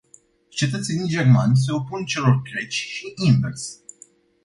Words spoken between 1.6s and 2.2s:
opun